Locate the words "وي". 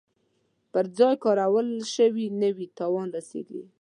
2.55-2.67